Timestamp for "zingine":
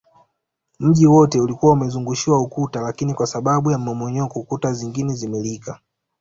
4.73-5.13